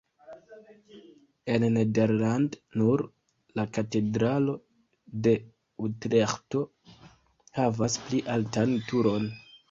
En 1.55 1.65
Nederland 1.73 2.55
nur 2.81 3.03
la 3.59 3.65
katedralo 3.75 4.55
de 5.27 5.33
Utreĥto 5.89 6.63
havas 7.59 7.99
pli 8.07 8.23
altan 8.37 8.75
turon. 8.89 9.29